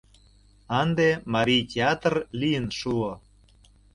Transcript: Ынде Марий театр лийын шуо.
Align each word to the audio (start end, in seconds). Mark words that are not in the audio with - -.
Ынде 0.81 1.09
Марий 1.33 1.63
театр 1.73 2.13
лийын 2.39 2.67
шуо. 2.79 3.11